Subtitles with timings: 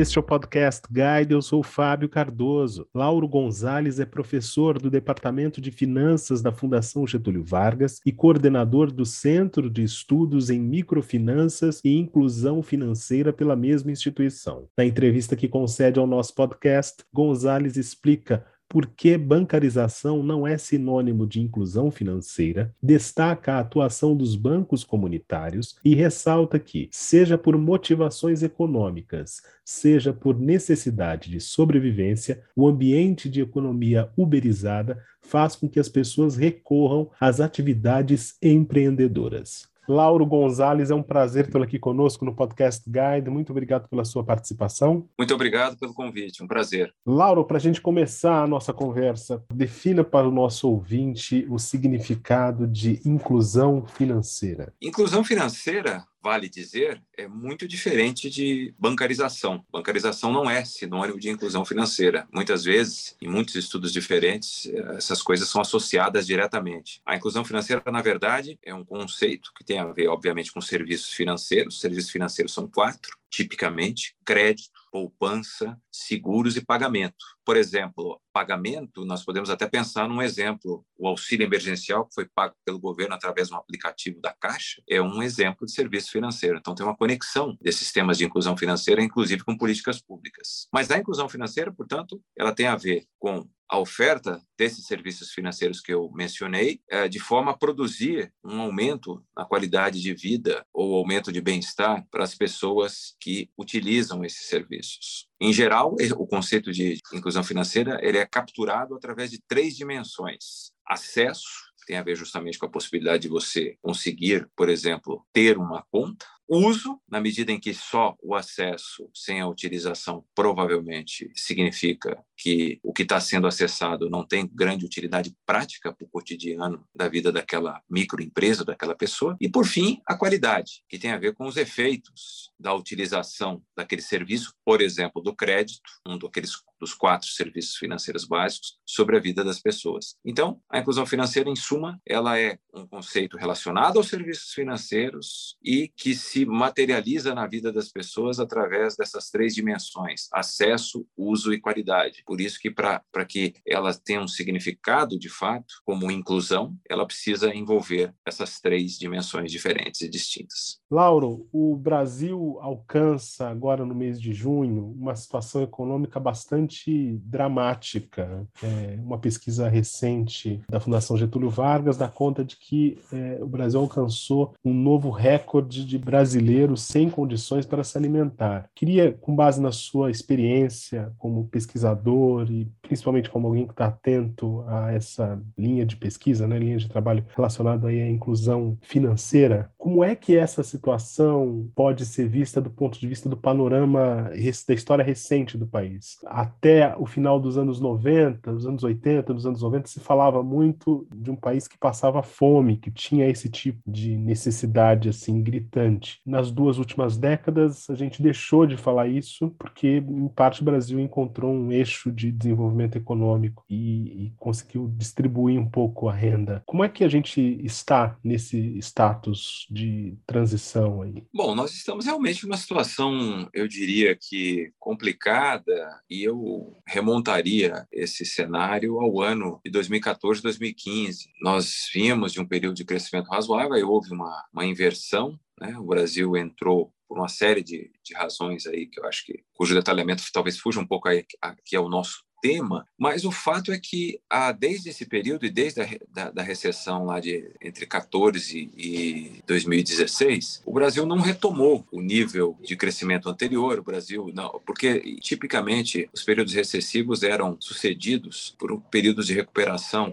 [0.00, 2.88] Este é o Podcast Guide, eu sou Fábio Cardoso.
[2.94, 9.04] Lauro Gonzalez é professor do Departamento de Finanças da Fundação Getúlio Vargas e coordenador do
[9.04, 14.68] Centro de Estudos em Microfinanças e Inclusão Financeira pela mesma instituição.
[14.74, 21.26] Na entrevista que concede ao nosso podcast, Gonzalez explica por que bancarização não é sinônimo
[21.26, 28.44] de inclusão financeira, destaca a atuação dos bancos comunitários e ressalta que, seja por motivações
[28.44, 35.88] econômicas, seja por necessidade de sobrevivência, o ambiente de economia uberizada faz com que as
[35.88, 39.68] pessoas recorram às atividades empreendedoras.
[39.90, 43.28] Lauro Gonzalez, é um prazer tê-lo aqui conosco no Podcast Guide.
[43.28, 45.08] Muito obrigado pela sua participação.
[45.18, 46.94] Muito obrigado pelo convite, um prazer.
[47.04, 52.68] Lauro, para a gente começar a nossa conversa, defina para o nosso ouvinte o significado
[52.68, 54.72] de inclusão financeira.
[54.80, 59.64] Inclusão financeira vale dizer, é muito diferente de bancarização.
[59.70, 62.28] Bancarização não é sinônimo de inclusão financeira.
[62.32, 67.00] Muitas vezes, em muitos estudos diferentes, essas coisas são associadas diretamente.
[67.04, 71.12] A inclusão financeira, na verdade, é um conceito que tem a ver, obviamente, com serviços
[71.12, 71.74] financeiros.
[71.74, 77.24] Os serviços financeiros são quatro, tipicamente: crédito, poupança, seguros e pagamento.
[77.50, 82.54] Por exemplo, pagamento, nós podemos até pensar num exemplo, o auxílio emergencial que foi pago
[82.64, 86.58] pelo governo através de um aplicativo da Caixa, é um exemplo de serviço financeiro.
[86.58, 90.68] Então tem uma conexão desses sistemas de inclusão financeira, inclusive com políticas públicas.
[90.72, 95.80] Mas a inclusão financeira, portanto, ela tem a ver com a oferta desses serviços financeiros
[95.80, 100.94] que eu mencionei, é, de forma a produzir um aumento na qualidade de vida ou
[100.94, 105.29] aumento de bem-estar para as pessoas que utilizam esses serviços.
[105.40, 111.48] Em geral, o conceito de inclusão financeira ele é capturado através de três dimensões: acesso,
[111.86, 116.26] tem a ver justamente com a possibilidade de você conseguir, por exemplo, ter uma conta,
[116.58, 122.92] uso, na medida em que só o acesso sem a utilização provavelmente significa que o
[122.92, 127.82] que está sendo acessado não tem grande utilidade prática para o cotidiano da vida daquela
[127.88, 129.36] microempresa, daquela pessoa.
[129.40, 134.02] E, por fim, a qualidade, que tem a ver com os efeitos da utilização daquele
[134.02, 139.44] serviço, por exemplo, do crédito, um daqueles dos quatro serviços financeiros básicos, sobre a vida
[139.44, 140.16] das pessoas.
[140.24, 145.88] Então, a inclusão financeira, em suma, ela é um conceito relacionado aos serviços financeiros e
[145.88, 151.60] que se se materializa na vida das pessoas através dessas três dimensões: acesso, uso e
[151.60, 152.22] qualidade.
[152.26, 157.54] Por isso que para que ela tenha um significado de fato, como inclusão, ela precisa
[157.54, 160.80] envolver essas três dimensões diferentes e distintas.
[160.90, 168.46] Lauro, o Brasil alcança agora no mês de junho uma situação econômica bastante dramática.
[168.62, 173.80] É, uma pesquisa recente da Fundação Getúlio Vargas dá conta de que é, o Brasil
[173.80, 178.68] alcançou um novo recorde de brasileiros brasileiros sem condições para se alimentar.
[178.74, 184.64] Queria, com base na sua experiência como pesquisador e principalmente como alguém que está atento
[184.68, 190.04] a essa linha de pesquisa, né, linha de trabalho relacionada aí à inclusão financeira, como
[190.04, 194.30] é que essa situação pode ser vista do ponto de vista do panorama
[194.68, 196.18] da história recente do país?
[196.26, 201.06] Até o final dos anos 90, dos anos 80, dos anos 90, se falava muito
[201.14, 206.19] de um país que passava fome, que tinha esse tipo de necessidade assim gritante.
[206.24, 211.00] Nas duas últimas décadas, a gente deixou de falar isso, porque, em parte, o Brasil
[211.00, 216.62] encontrou um eixo de desenvolvimento econômico e, e conseguiu distribuir um pouco a renda.
[216.66, 221.24] Como é que a gente está nesse status de transição aí?
[221.32, 229.00] Bom, nós estamos realmente numa situação, eu diria que complicada, e eu remontaria esse cenário
[229.00, 231.30] ao ano de 2014, 2015.
[231.40, 235.76] Nós vimos de um período de crescimento razoável, houve uma, uma inversão né?
[235.78, 239.74] O Brasil entrou por uma série de, de razões aí que eu acho que cujo
[239.74, 244.20] detalhamento talvez fuja um pouco aí, aqui ao nosso tema, mas o fato é que
[244.28, 249.42] ah, desde esse período e desde a da, da recessão lá de entre 14 e
[249.46, 253.78] 2016, o Brasil não retomou o nível de crescimento anterior.
[253.78, 260.12] O Brasil não, porque tipicamente os períodos recessivos eram sucedidos por períodos de recuperação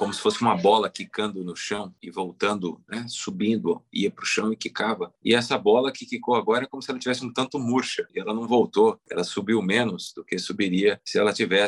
[0.00, 4.26] como se fosse uma bola quicando no chão e voltando, né, subindo, ia para o
[4.26, 5.12] chão e quicava.
[5.22, 8.18] E essa bola que quicou agora é como se ela tivesse um tanto murcha e
[8.18, 11.59] ela não voltou, ela subiu menos do que subiria se ela tivesse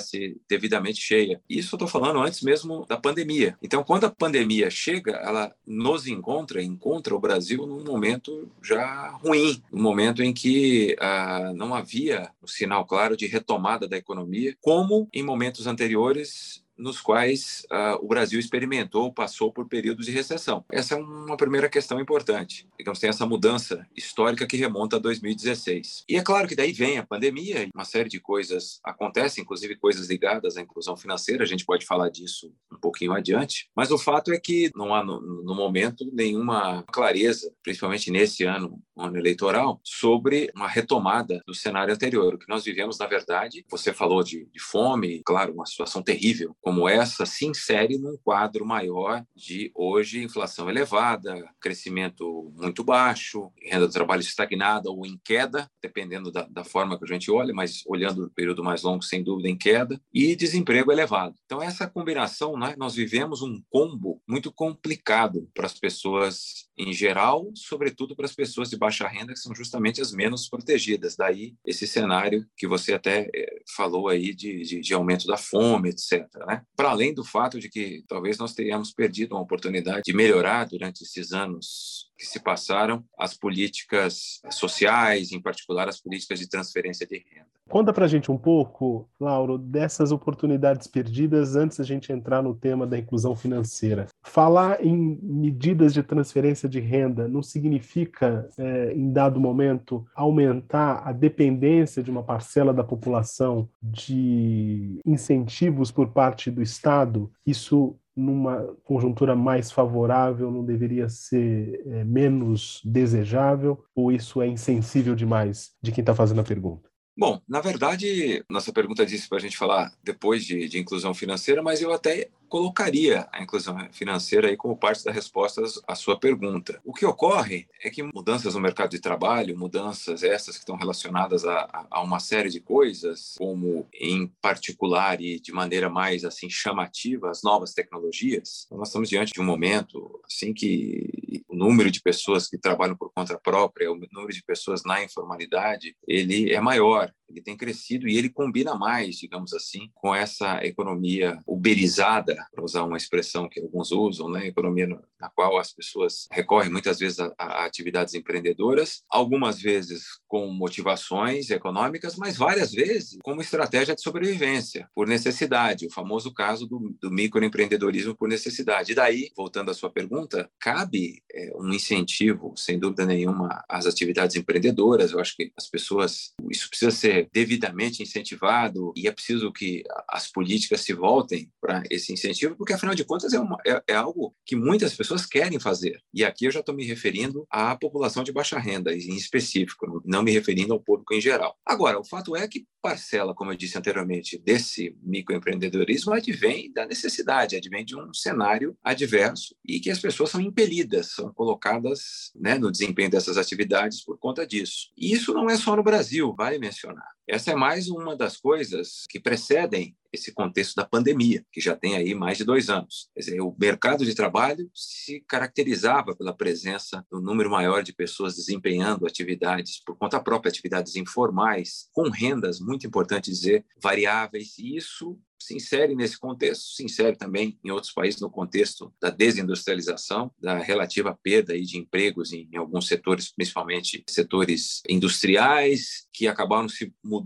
[0.49, 1.41] devidamente cheia.
[1.49, 3.56] Isso eu estou falando antes mesmo da pandemia.
[3.62, 9.62] Então, quando a pandemia chega, ela nos encontra, encontra o Brasil num momento já ruim,
[9.73, 15.09] um momento em que ah, não havia um sinal claro de retomada da economia, como
[15.12, 20.64] em momentos anteriores nos quais uh, o Brasil experimentou, passou por períodos de recessão.
[20.70, 22.69] Essa é uma primeira questão importante.
[22.76, 26.05] Digamos, tem essa mudança histórica que remonta a 2016.
[26.08, 30.08] E é claro que daí vem a pandemia, uma série de coisas acontecem, inclusive coisas
[30.08, 34.32] ligadas à inclusão financeira, a gente pode falar disso um pouquinho adiante, mas o fato
[34.32, 40.50] é que não há, no, no momento, nenhuma clareza, principalmente nesse ano, ano eleitoral, sobre
[40.55, 42.35] uma retomada do cenário anterior.
[42.35, 46.56] O que nós vivemos, na verdade, você falou de, de fome, claro, uma situação terrível
[46.73, 53.87] como essa se insere num quadro maior de hoje inflação elevada, crescimento muito baixo, renda
[53.87, 57.83] do trabalho estagnada ou em queda, dependendo da, da forma que a gente olha, mas
[57.87, 61.35] olhando o período mais longo, sem dúvida, em queda, e desemprego elevado.
[61.45, 67.51] Então, essa combinação, né, nós vivemos um combo muito complicado para as pessoas em geral,
[67.55, 71.17] sobretudo para as pessoas de baixa renda, que são justamente as menos protegidas.
[71.17, 75.91] Daí esse cenário que você até eh, falou aí de, de, de aumento da fome,
[75.91, 76.27] etc.
[76.47, 76.63] Né?
[76.77, 81.03] Para além do fato de que talvez nós tenhamos perdido uma oportunidade de melhorar durante
[81.03, 87.17] esses anos que se passaram as políticas sociais, em particular as políticas de transferência de
[87.17, 87.51] renda.
[87.69, 92.55] Conta para a gente um pouco, Lauro, dessas oportunidades perdidas antes da gente entrar no
[92.55, 94.07] tema da inclusão financeira.
[94.23, 101.13] Falar em medidas de transferência de renda não significa, é, em dado momento, aumentar a
[101.13, 107.33] dependência de uma parcela da população de incentivos por parte do Estado?
[107.45, 115.14] Isso numa conjuntura mais favorável não deveria ser é, menos desejável ou isso é insensível
[115.14, 116.92] demais de quem está fazendo a pergunta?
[117.17, 121.62] Bom, na verdade, nossa pergunta disse para a gente falar depois de, de, inclusão financeira,
[121.62, 126.81] mas eu até colocaria a inclusão financeira aí como parte das respostas à sua pergunta.
[126.85, 131.44] O que ocorre é que mudanças no mercado de trabalho, mudanças essas que estão relacionadas
[131.44, 137.31] a, a uma série de coisas, como em particular e de maneira mais assim chamativa
[137.31, 142.59] as novas tecnologias, nós estamos diante de um momento assim que número de pessoas que
[142.59, 147.56] trabalham por conta própria, o número de pessoas na informalidade, ele é maior ele tem
[147.56, 153.49] crescido e ele combina mais, digamos assim, com essa economia uberizada, para usar uma expressão
[153.49, 154.47] que alguns usam, né?
[154.47, 154.87] economia
[155.19, 161.50] na qual as pessoas recorrem muitas vezes a, a atividades empreendedoras, algumas vezes com motivações
[161.50, 167.11] econômicas, mas várias vezes como estratégia de sobrevivência, por necessidade, o famoso caso do, do
[167.11, 168.93] microempreendedorismo por necessidade.
[168.93, 174.37] E daí, voltando à sua pergunta, cabe é, um incentivo, sem dúvida nenhuma, às atividades
[174.37, 175.12] empreendedoras.
[175.12, 180.31] Eu acho que as pessoas, isso precisa ser devidamente incentivado e é preciso que as
[180.31, 184.34] políticas se voltem para esse incentivo, porque afinal de contas é, uma, é, é, algo
[184.44, 186.00] que muitas pessoas querem fazer.
[186.12, 190.22] E aqui eu já estou me referindo à população de baixa renda em específico, não
[190.22, 191.56] me referindo ao público em geral.
[191.64, 197.56] Agora, o fato é que parcela, como eu disse anteriormente, desse microempreendedorismo advém da necessidade,
[197.56, 202.71] advém de um cenário adverso e que as pessoas são impelidas, são colocadas né, no
[202.71, 204.93] desempenho dessas atividades por conta disso.
[204.97, 207.11] E isso não é só no Brasil, vale mencionar.
[207.32, 211.96] Essa é mais uma das coisas que precedem esse contexto da pandemia, que já tem
[211.96, 213.08] aí mais de dois anos.
[213.14, 218.37] Quer dizer, o mercado de trabalho se caracterizava pela presença do número maior de pessoas
[218.37, 225.19] desempenhando atividades por conta própria, atividades informais, com rendas, muito importante dizer, variáveis, e isso
[225.38, 230.58] se insere nesse contexto, se insere também em outros países no contexto da desindustrialização, da
[230.58, 237.22] relativa perda aí de empregos em, alguns setores, principalmente setores industriais, que acabaram se mudando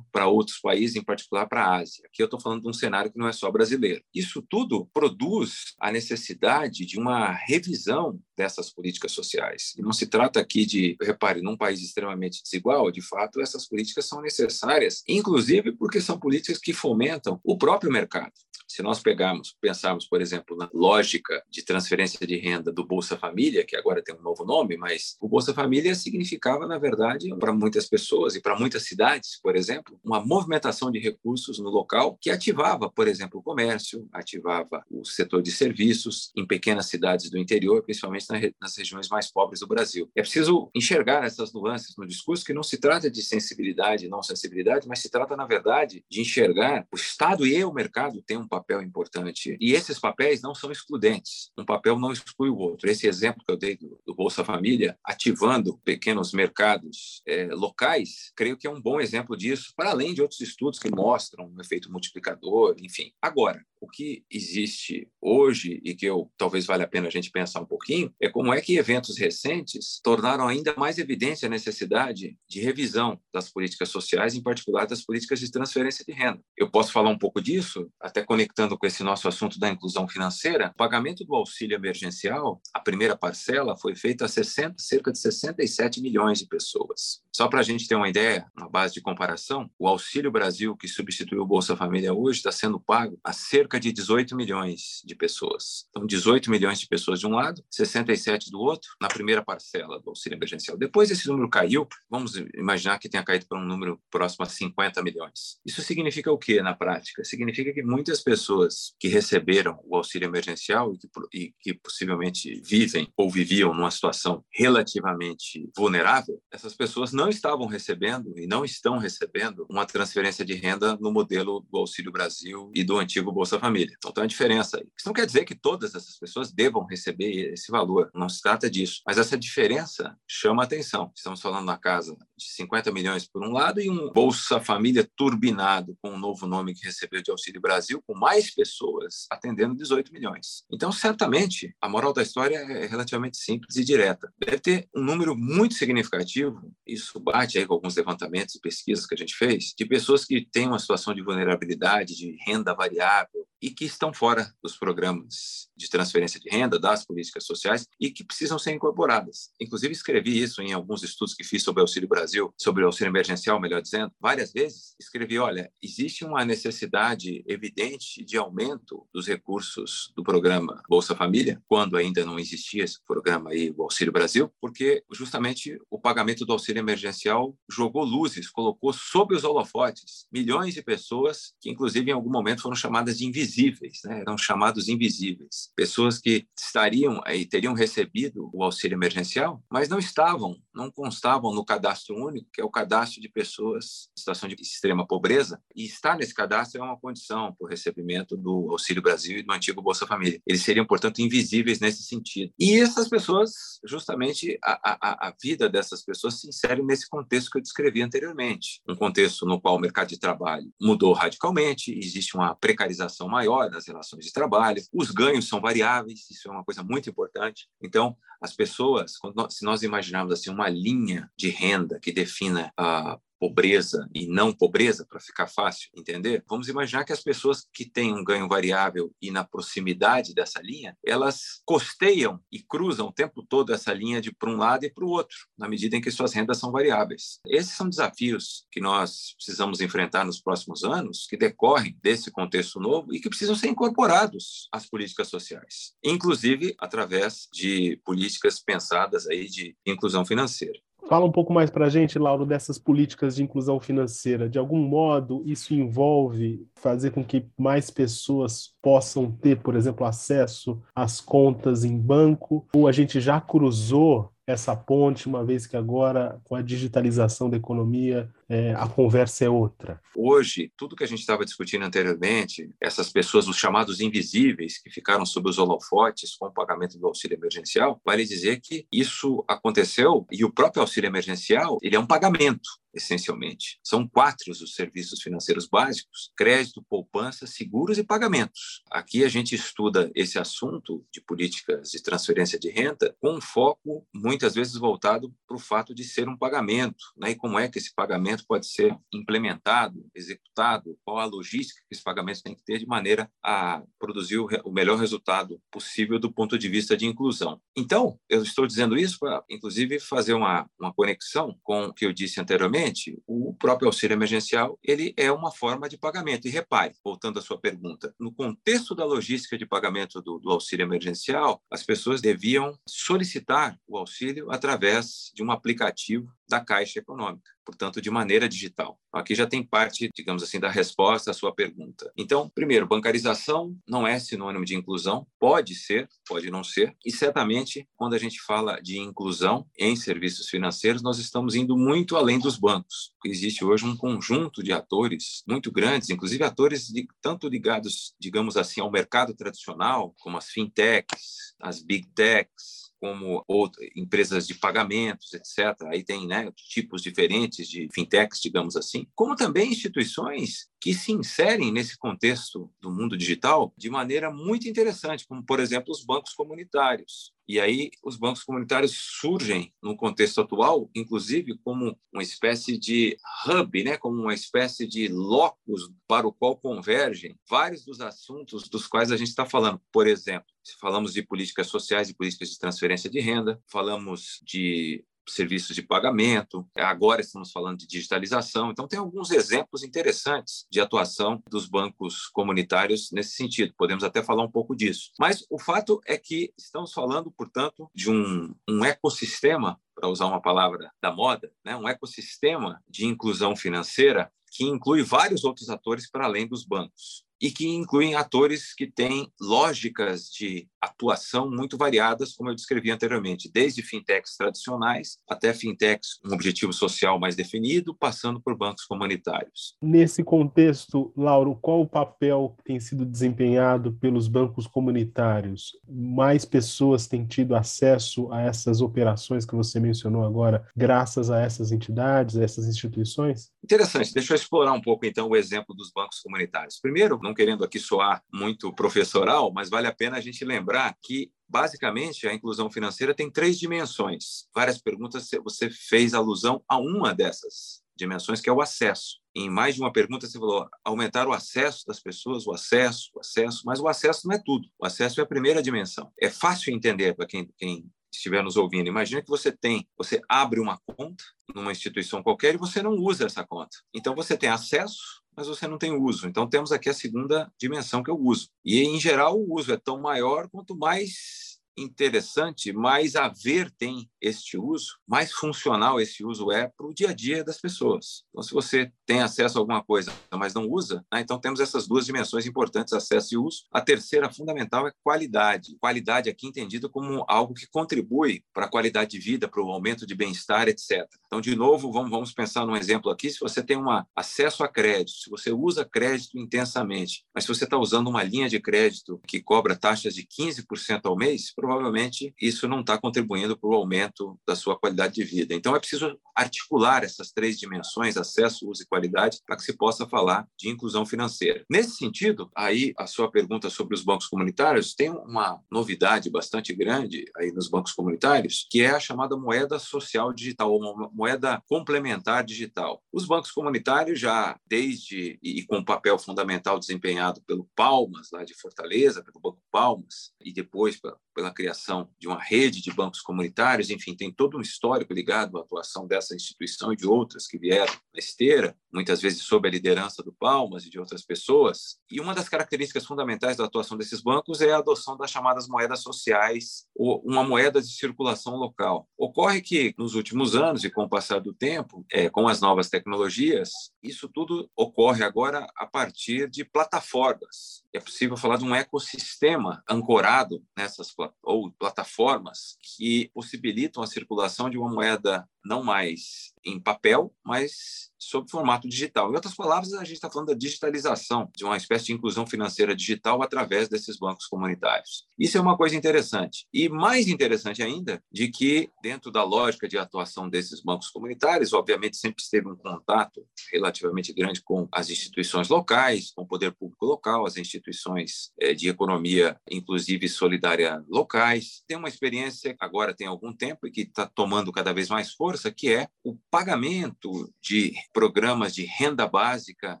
[0.12, 2.04] para outros países, em particular para a Ásia.
[2.06, 4.02] Aqui eu estou falando de um cenário que não é só brasileiro.
[4.14, 9.74] Isso tudo produz a necessidade de uma revisão dessas políticas sociais.
[9.76, 14.06] E não se trata aqui de, repare, num país extremamente desigual, de fato, essas políticas
[14.06, 18.32] são necessárias, inclusive porque são políticas que fomentam o próprio mercado.
[18.68, 23.64] Se nós pegarmos, pensarmos, por exemplo, na lógica de transferência de renda do Bolsa Família,
[23.64, 27.88] que agora tem um novo nome, mas o Bolsa Família significava, na verdade, para muitas
[27.88, 32.90] pessoas e para muitas cidades, por exemplo, uma movimentação de recursos no local que ativava,
[32.90, 38.26] por exemplo, o comércio, ativava o setor de serviços em pequenas cidades do interior, principalmente
[38.60, 40.10] nas regiões mais pobres do Brasil.
[40.16, 44.22] É preciso enxergar essas nuances no discurso que não se trata de sensibilidade e não
[44.22, 48.48] sensibilidade, mas se trata, na verdade, de enxergar o Estado e o mercado têm um
[48.48, 49.56] papel importante.
[49.60, 51.50] E esses papéis não são excludentes.
[51.58, 52.88] Um papel não exclui o outro.
[52.88, 58.56] Esse exemplo que eu dei do, do Bolsa Família, ativando pequenos mercados é, locais, creio
[58.56, 61.90] que é um bom exemplo disso, para além de outros estudos que mostram um efeito
[61.90, 63.12] multiplicador, enfim.
[63.20, 67.60] Agora, O que existe hoje e que eu talvez valha a pena a gente pensar
[67.60, 72.60] um pouquinho é como é que eventos recentes tornaram ainda mais evidente a necessidade de
[72.60, 76.40] revisão das políticas sociais, em particular das políticas de transferência de renda.
[76.56, 80.70] Eu posso falar um pouco disso, até conectando com esse nosso assunto da inclusão financeira.
[80.74, 86.00] O pagamento do auxílio emergencial, a primeira parcela, foi feito a 60, cerca de 67
[86.00, 87.20] milhões de pessoas.
[87.32, 90.88] Só para a gente ter uma ideia, uma base de comparação, o Auxílio Brasil, que
[90.88, 95.86] substituiu o Bolsa Família hoje, está sendo pago a cerca de 18 milhões de pessoas.
[95.90, 100.10] Então, 18 milhões de pessoas de um lado, 67 do outro, na primeira parcela do
[100.10, 100.76] auxílio emergencial.
[100.78, 105.02] Depois esse número caiu, vamos imaginar que tenha caído para um número próximo a 50
[105.02, 105.58] milhões.
[105.66, 107.24] Isso significa o que na prática?
[107.24, 113.12] Significa que muitas pessoas que receberam o auxílio emergencial e que, e que possivelmente vivem
[113.16, 119.66] ou viviam numa situação relativamente vulnerável, essas pessoas não estavam recebendo e não estão recebendo
[119.68, 123.94] uma transferência de renda no modelo do Auxílio Brasil e do antigo Bolsa Família.
[123.96, 124.84] Então tem uma diferença aí.
[124.96, 128.70] Isso não quer dizer que todas essas pessoas devam receber esse valor, não se trata
[128.70, 129.02] disso.
[129.06, 131.12] Mas essa diferença chama atenção.
[131.14, 135.96] Estamos falando na casa de 50 milhões por um lado e um Bolsa Família turbinado
[136.02, 140.64] com um novo nome que recebeu de Auxílio Brasil, com mais pessoas atendendo 18 milhões.
[140.72, 144.32] Então, certamente, a moral da história é relativamente simples e direta.
[144.38, 149.14] Deve ter um número muito significativo, isso bate aí com alguns levantamentos e pesquisas que
[149.14, 153.70] a gente fez, de pessoas que têm uma situação de vulnerabilidade, de renda variável, e
[153.70, 158.58] que estão fora dos programas de transferência de renda, das políticas sociais e que precisam
[158.58, 159.50] ser incorporadas.
[159.60, 163.10] Inclusive, escrevi isso em alguns estudos que fiz sobre o Auxílio Brasil, sobre o auxílio
[163.10, 164.94] emergencial, melhor dizendo, várias vezes.
[165.00, 171.96] Escrevi: olha, existe uma necessidade evidente de aumento dos recursos do programa Bolsa Família, quando
[171.96, 176.80] ainda não existia esse programa aí, o Auxílio Brasil, porque justamente o pagamento do auxílio
[176.80, 182.62] emergencial jogou luzes, colocou sob os holofotes milhões de pessoas que, inclusive, em algum momento
[182.62, 184.20] foram chamadas de invisíveis né?
[184.20, 190.56] eram chamados invisíveis, pessoas que estariam e teriam recebido o auxílio emergencial, mas não estavam,
[190.78, 195.04] não constavam no cadastro único, que é o cadastro de pessoas em situação de extrema
[195.04, 199.42] pobreza, e estar nesse cadastro é uma condição para o recebimento do Auxílio Brasil e
[199.42, 200.40] do antigo Bolsa Família.
[200.46, 202.52] Eles seriam, portanto, invisíveis nesse sentido.
[202.56, 207.58] E essas pessoas, justamente, a, a, a vida dessas pessoas se insere nesse contexto que
[207.58, 212.54] eu descrevi anteriormente, um contexto no qual o mercado de trabalho mudou radicalmente, existe uma
[212.54, 217.10] precarização maior das relações de trabalho, os ganhos são variáveis, isso é uma coisa muito
[217.10, 217.68] importante.
[217.82, 224.08] Então, as pessoas, nós, se nós imaginarmos assim linha de renda que defina a pobreza
[224.14, 228.24] e não pobreza, para ficar fácil entender, vamos imaginar que as pessoas que têm um
[228.24, 233.92] ganho variável e na proximidade dessa linha, elas costeiam e cruzam o tempo todo essa
[233.92, 236.58] linha de para um lado e para o outro, na medida em que suas rendas
[236.58, 237.40] são variáveis.
[237.46, 243.14] Esses são desafios que nós precisamos enfrentar nos próximos anos, que decorrem desse contexto novo
[243.14, 249.76] e que precisam ser incorporados às políticas sociais, inclusive através de políticas pensadas aí de
[249.86, 250.78] inclusão financeira.
[251.08, 254.46] Fala um pouco mais para a gente, Lauro, dessas políticas de inclusão financeira.
[254.46, 260.82] De algum modo, isso envolve fazer com que mais pessoas possam ter, por exemplo, acesso
[260.94, 262.66] às contas em banco?
[262.74, 267.58] Ou a gente já cruzou essa ponte, uma vez que agora, com a digitalização da
[267.58, 270.00] economia, é, a conversa é outra?
[270.16, 275.26] Hoje, tudo que a gente estava discutindo anteriormente, essas pessoas, os chamados invisíveis, que ficaram
[275.26, 280.42] sob os holofotes com o pagamento do auxílio emergencial, vale dizer que isso aconteceu e
[280.46, 283.78] o próprio auxílio emergencial ele é um pagamento essencialmente.
[283.82, 288.82] São quatro os serviços financeiros básicos: crédito, poupança, seguros e pagamentos.
[288.90, 294.06] Aqui a gente estuda esse assunto de políticas de transferência de renda com um foco
[294.14, 297.30] muitas vezes voltado para o fato de ser um pagamento, né?
[297.30, 302.02] E como é que esse pagamento pode ser implementado, executado, qual a logística que esse
[302.02, 306.68] pagamento tem que ter de maneira a produzir o melhor resultado possível do ponto de
[306.68, 307.60] vista de inclusão.
[307.76, 312.12] Então, eu estou dizendo isso para, inclusive, fazer uma, uma conexão com o que eu
[312.12, 312.87] disse anteriormente,
[313.26, 316.46] o próprio auxílio emergencial, ele é uma forma de pagamento.
[316.46, 320.84] E repare, voltando à sua pergunta, no contexto da logística de pagamento do, do auxílio
[320.84, 328.00] emergencial, as pessoas deviam solicitar o auxílio através de um aplicativo da Caixa Econômica, portanto,
[328.00, 328.98] de maneira digital.
[329.12, 332.10] Aqui já tem parte, digamos assim, da resposta à sua pergunta.
[332.16, 337.86] Então, primeiro, bancarização não é sinônimo de inclusão, pode ser, pode não ser, e certamente,
[337.94, 342.56] quando a gente fala de inclusão em serviços financeiros, nós estamos indo muito além dos
[342.56, 343.12] bancos.
[343.22, 348.80] Existe hoje um conjunto de atores muito grandes, inclusive atores de, tanto ligados, digamos assim,
[348.80, 355.82] ao mercado tradicional, como as fintechs, as big techs, como outras, empresas de pagamentos, etc.
[355.92, 361.72] Aí tem né, tipos diferentes de fintechs, digamos assim, como também instituições que se inserem
[361.72, 367.32] nesse contexto do mundo digital de maneira muito interessante, como, por exemplo, os bancos comunitários.
[367.48, 373.84] E aí os bancos comunitários surgem no contexto atual, inclusive como uma espécie de hub,
[373.84, 379.10] né, como uma espécie de locus para o qual convergem vários dos assuntos dos quais
[379.10, 379.80] a gente está falando.
[379.90, 380.46] Por exemplo,
[380.78, 385.02] falamos de políticas sociais e políticas de transferência de renda, falamos de
[385.34, 388.70] serviços de pagamento, agora estamos falando de digitalização.
[388.70, 393.74] Então, tem alguns exemplos interessantes de atuação dos bancos comunitários nesse sentido.
[393.76, 395.10] Podemos até falar um pouco disso.
[395.18, 400.40] Mas o fato é que estamos falando, portanto, de um, um ecossistema, para usar uma
[400.40, 401.74] palavra da moda, né?
[401.76, 407.50] um ecossistema de inclusão financeira que inclui vários outros atores para além dos bancos e
[407.50, 413.82] que incluem atores que têm lógicas de atuação muito variadas, como eu descrevi anteriormente, desde
[413.82, 419.76] fintechs tradicionais até fintechs com um objetivo social mais definido, passando por bancos comunitários.
[419.82, 425.72] Nesse contexto, Lauro, qual o papel que tem sido desempenhado pelos bancos comunitários?
[425.88, 431.72] Mais pessoas têm tido acesso a essas operações que você mencionou agora, graças a essas
[431.72, 433.50] entidades, a essas instituições?
[433.68, 434.14] Interessante.
[434.14, 436.80] Deixa eu explorar um pouco então o exemplo dos bancos comunitários.
[436.80, 441.30] Primeiro, não querendo aqui soar muito professoral, mas vale a pena a gente lembrar que
[441.46, 444.48] basicamente a inclusão financeira tem três dimensões.
[444.54, 449.18] Várias perguntas você fez alusão a uma dessas dimensões, que é o acesso.
[449.36, 453.20] Em mais de uma pergunta você falou aumentar o acesso das pessoas, o acesso, o
[453.20, 454.66] acesso, mas o acesso não é tudo.
[454.78, 456.10] O acesso é a primeira dimensão.
[456.18, 458.88] É fácil entender para quem, quem estiver nos ouvindo.
[458.88, 461.24] Imagina que você tem, você abre uma conta
[461.54, 463.78] numa instituição qualquer e você não usa essa conta.
[463.94, 466.26] Então você tem acesso mas você não tem uso.
[466.26, 468.50] Então, temos aqui a segunda dimensão, que é o uso.
[468.64, 474.10] E, em geral, o uso é tão maior quanto mais interessante, mais a ver tem
[474.20, 478.24] este uso, mais funcional esse uso é para o dia a dia das pessoas.
[478.30, 481.20] Então, se você tem acesso a alguma coisa, mas não usa, né?
[481.20, 483.64] então temos essas duas dimensões importantes, acesso e uso.
[483.72, 485.76] A terceira fundamental é qualidade.
[485.80, 490.06] Qualidade aqui entendida como algo que contribui para a qualidade de vida, para o aumento
[490.06, 491.06] de bem-estar, etc.
[491.26, 493.30] Então, de novo, vamos, vamos pensar num exemplo aqui.
[493.30, 497.64] Se você tem um acesso a crédito, se você usa crédito intensamente, mas se você
[497.64, 502.66] está usando uma linha de crédito que cobra taxas de 15% ao mês, provavelmente isso
[502.66, 505.54] não está contribuindo para o aumento da sua qualidade de vida.
[505.54, 510.06] Então, é preciso articular essas três dimensões, acesso, uso e qualidade, para que se possa
[510.06, 511.64] falar de inclusão financeira.
[511.68, 517.26] Nesse sentido, aí a sua pergunta sobre os bancos comunitários tem uma novidade bastante grande
[517.36, 523.02] aí nos bancos comunitários, que é a chamada moeda social digital, ou moeda complementar digital.
[523.12, 528.54] Os bancos comunitários já, desde e com um papel fundamental desempenhado pelo Palmas, lá de
[528.54, 530.98] Fortaleza, pelo Banco Palmas, e depois
[531.38, 535.60] pela criação de uma rede de bancos comunitários, enfim, tem todo um histórico ligado à
[535.60, 540.20] atuação dessa instituição e de outras que vieram na esteira, muitas vezes sob a liderança
[540.20, 542.00] do Palmas e de outras pessoas.
[542.10, 546.00] E uma das características fundamentais da atuação desses bancos é a adoção das chamadas moedas
[546.02, 549.08] sociais, ou uma moeda de circulação local.
[549.16, 552.88] Ocorre que, nos últimos anos e com o passar do tempo, é, com as novas
[552.88, 553.70] tecnologias,
[554.02, 557.84] isso tudo ocorre agora a partir de plataformas.
[557.92, 564.76] É possível falar de um ecossistema ancorado nessas ou plataformas que possibilitam a circulação de
[564.76, 569.30] uma moeda não mais em papel, mas sob formato digital.
[569.30, 572.94] Em outras palavras, a gente está falando da digitalização, de uma espécie de inclusão financeira
[572.94, 575.26] digital através desses bancos comunitários.
[575.38, 576.66] Isso é uma coisa interessante.
[576.72, 582.16] E mais interessante ainda, de que, dentro da lógica de atuação desses bancos comunitários, obviamente
[582.16, 587.46] sempre esteve um contato relativamente grande com as instituições locais, com o poder público local,
[587.46, 591.82] as instituições eh, de economia, inclusive solidária locais.
[591.86, 595.57] Tem uma experiência, agora tem algum tempo, e que está tomando cada vez mais força,
[595.74, 600.00] que é o pagamento de programas de renda básica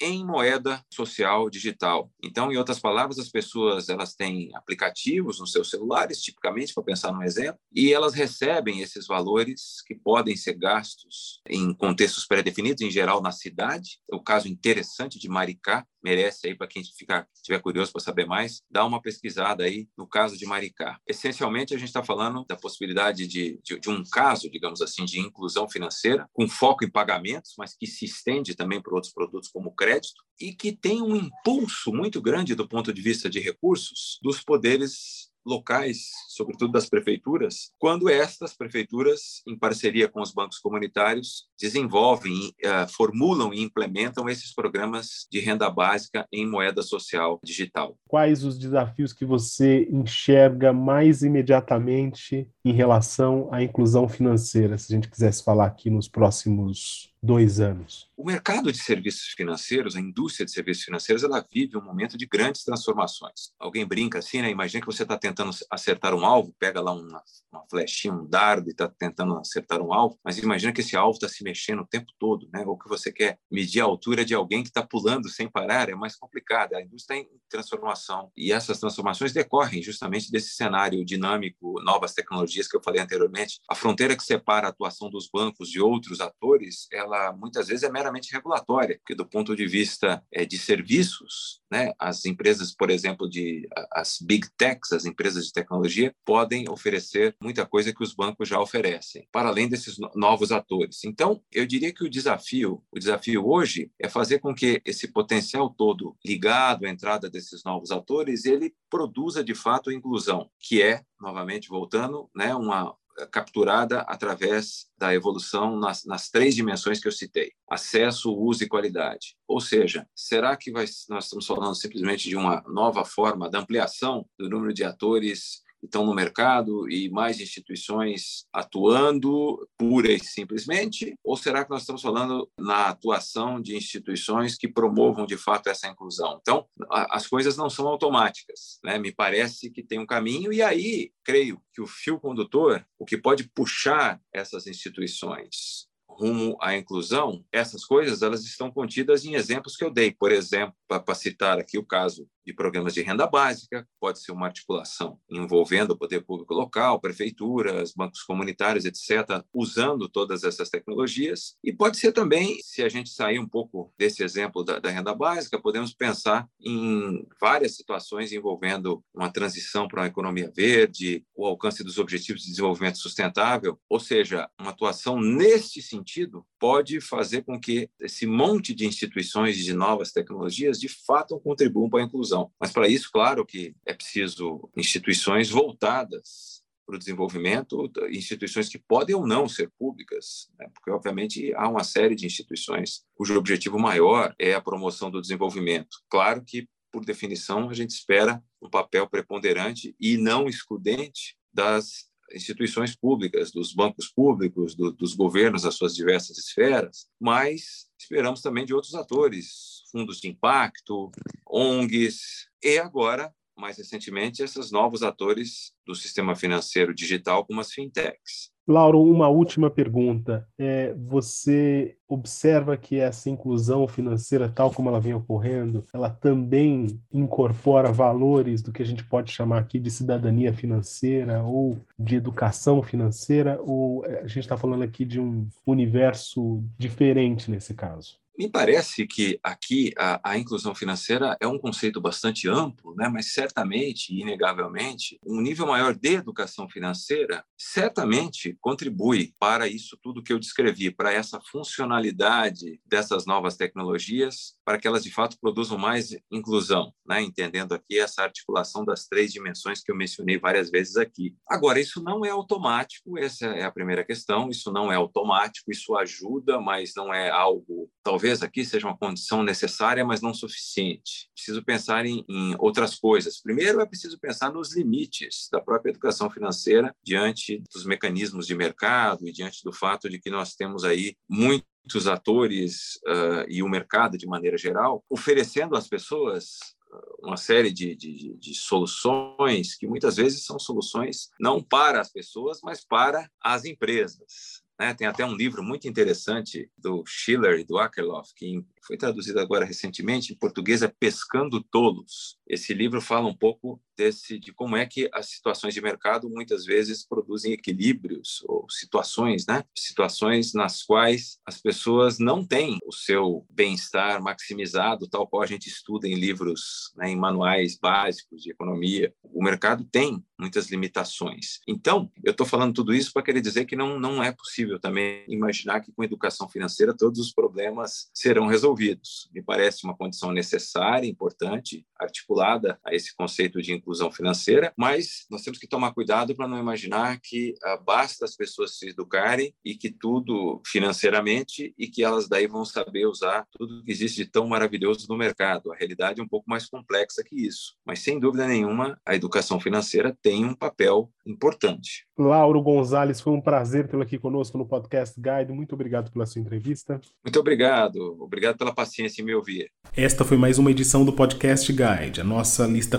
[0.00, 2.10] em moeda social digital.
[2.22, 7.12] Então, em outras palavras, as pessoas elas têm aplicativos nos seus celulares, tipicamente, para pensar
[7.12, 12.90] num exemplo, e elas recebem esses valores que podem ser gastos em contextos pré-definidos, em
[12.90, 13.98] geral na cidade.
[14.12, 18.62] O caso interessante de Maricá, merece aí para quem ficar estiver curioso para saber mais,
[18.70, 20.98] dá uma pesquisada aí no caso de Maricá.
[21.06, 25.20] Essencialmente a gente está falando da possibilidade de, de, de, um caso, digamos assim, de
[25.20, 29.74] inclusão financeira com foco em pagamentos, mas que se estende também para outros produtos como
[29.74, 34.42] crédito e que tem um impulso muito grande do ponto de vista de recursos dos
[34.42, 42.52] poderes locais, sobretudo das prefeituras, quando estas prefeituras, em parceria com os bancos comunitários, desenvolvem,
[42.64, 47.96] uh, formulam e implementam esses programas de renda básica em moeda social digital.
[48.08, 54.96] Quais os desafios que você enxerga mais imediatamente em relação à inclusão financeira, se a
[54.96, 58.10] gente quisesse falar aqui nos próximos dois anos?
[58.16, 62.26] O mercado de serviços financeiros, a indústria de serviços financeiros, ela vive um momento de
[62.26, 63.52] grandes transformações.
[63.58, 64.50] Alguém brinca assim, né?
[64.50, 68.68] Imagina que você está tentando acertar um alvo, pega lá uma, uma flechinha, um dardo
[68.68, 71.86] e está tentando acertar um alvo, mas imagina que esse alvo está se mexendo o
[71.86, 72.64] tempo todo, né?
[72.66, 75.94] Ou que você quer medir a altura de alguém que está pulando sem parar, é
[75.94, 76.74] mais complicado.
[76.74, 82.66] A indústria está em transformação e essas transformações decorrem justamente desse cenário dinâmico, novas tecnologias
[82.66, 83.60] que eu falei anteriormente.
[83.68, 87.82] A fronteira que separa a atuação dos bancos de outros atores, ela ela muitas vezes
[87.82, 92.90] é meramente regulatória, porque do ponto de vista é, de serviços, né, as empresas, por
[92.90, 98.14] exemplo, de as big techs, as empresas de tecnologia, podem oferecer muita coisa que os
[98.14, 101.04] bancos já oferecem, para além desses novos atores.
[101.04, 105.70] Então, eu diria que o desafio, o desafio hoje é fazer com que esse potencial
[105.70, 111.02] todo ligado à entrada desses novos atores, ele produza de fato a inclusão, que é,
[111.20, 112.94] novamente voltando, né, uma
[113.30, 119.36] capturada através da evolução nas, nas, três dimensões que eu citei: acesso, uso e qualidade.
[119.46, 124.26] Ou seja, será que vai, nós estamos falando simplesmente de uma nova forma da ampliação
[124.38, 131.14] do número de atores estão no mercado e mais instituições atuando pura e simplesmente?
[131.24, 135.88] Ou será que nós estamos falando na atuação de instituições que promovam de fato essa
[135.88, 136.38] inclusão?
[136.40, 138.98] Então, as coisas não são automáticas, né?
[138.98, 143.16] Me parece que tem um caminho e aí creio que o fio condutor, o que
[143.16, 149.84] pode puxar essas instituições rumo à inclusão, essas coisas elas estão contidas em exemplos que
[149.84, 150.12] eu dei.
[150.12, 154.46] Por exemplo, para citar aqui o caso de programas de renda básica, pode ser uma
[154.46, 161.56] articulação envolvendo o poder público local, prefeituras, bancos comunitários, etc., usando todas essas tecnologias.
[161.62, 165.14] E pode ser também, se a gente sair um pouco desse exemplo da, da renda
[165.14, 171.84] básica, podemos pensar em várias situações envolvendo uma transição para uma economia verde, o alcance
[171.84, 177.90] dos objetivos de desenvolvimento sustentável, ou seja, uma atuação neste sentido pode fazer com que
[178.00, 182.52] esse monte de instituições de novas tecnologias de fato contribuam para a inclusão.
[182.60, 189.12] Mas para isso, claro que é preciso instituições voltadas para o desenvolvimento, instituições que podem
[189.12, 190.68] ou não ser públicas, né?
[190.72, 195.96] porque obviamente há uma série de instituições cujo objetivo maior é a promoção do desenvolvimento.
[196.08, 202.94] Claro que por definição a gente espera um papel preponderante e não excludente das instituições
[202.94, 208.74] públicas, dos bancos públicos, do, dos governos, as suas diversas esferas, mas esperamos também de
[208.74, 211.10] outros atores, fundos de impacto,
[211.48, 218.51] ONGs e agora, mais recentemente, esses novos atores do sistema financeiro digital, como as fintechs.
[218.66, 220.46] Lauro, uma última pergunta.
[220.56, 227.90] É, você observa que essa inclusão financeira, tal como ela vem ocorrendo, ela também incorpora
[227.90, 233.60] valores do que a gente pode chamar aqui de cidadania financeira ou de educação financeira?
[233.62, 238.21] Ou é, a gente está falando aqui de um universo diferente nesse caso?
[238.36, 243.08] Me parece que aqui a, a, inclusão financeira é um conceito bastante amplo, né?
[243.08, 250.32] mas certamente, inegavelmente, um nível maior de educação financeira certamente contribui para isso tudo que
[250.32, 256.16] eu descrevi, para essa funcionalidade dessas novas tecnologias, para que elas de fato produzam mais
[256.30, 257.20] inclusão, né?
[257.20, 261.34] entendendo aqui essa articulação das três dimensões que eu mencionei várias vezes aqui.
[261.46, 265.94] Agora, isso não é automático, essa é a primeira questão, isso não é automático, isso
[265.96, 271.28] ajuda, mas não é algo, talvez talvez aqui seja uma condição necessária, mas não suficiente.
[271.34, 273.42] Preciso pensar em, em, outras coisas.
[273.42, 279.26] Primeiro, é preciso pensar nos limites da própria educação financeira diante dos mecanismos de mercado
[279.26, 284.16] e diante do fato de que nós temos aí muitos atores uh, e o mercado
[284.16, 286.76] de maneira geral oferecendo às pessoas
[287.22, 292.60] uma série de, de, de, soluções que muitas vezes são soluções não para as pessoas,
[292.62, 294.61] mas para as empresas.
[294.82, 294.92] Né?
[294.94, 299.64] Tem até um livro muito interessante do Schiller e do Akerlof, que foi traduzido agora
[299.64, 302.36] recentemente, em português é Pescando Tolos.
[302.48, 306.64] Esse livro fala um pouco desse de como é que as situações de mercado muitas
[306.64, 309.64] vezes produzem equilíbrios ou situações, né?
[309.76, 315.68] Situações nas quais as pessoas não têm o seu bem-estar maximizado, tal qual a gente
[315.68, 319.14] estuda em livros, né, em manuais básicos de economia.
[319.22, 321.60] O mercado tem muitas limitações.
[321.68, 325.24] Então, eu estou falando tudo isso para querer dizer que não não é possível também
[325.28, 329.28] imaginar que com educação financeira todos os problemas serão resolvidos.
[329.32, 335.42] Me parece uma condição necessária, importante, articulada a esse conceito de inclusão financeira, mas nós
[335.42, 339.74] temos que tomar cuidado para não imaginar que ah, basta as pessoas se educarem e
[339.74, 344.46] que tudo financeiramente e que elas daí vão saber usar tudo que existe de tão
[344.46, 345.72] maravilhoso no mercado.
[345.72, 349.60] A realidade é um pouco mais complexa que isso, mas sem dúvida nenhuma a educação
[349.60, 352.06] financeira tem um papel importante.
[352.18, 355.52] Lauro Gonzalez, foi um prazer tê-lo aqui conosco no Podcast Guide.
[355.52, 357.00] Muito obrigado pela sua entrevista.
[357.24, 358.16] Muito obrigado.
[358.20, 359.70] Obrigado pela paciência em me ouvir.
[359.96, 362.20] Esta foi mais uma edição do Podcast Guide.
[362.20, 362.98] A nossa lista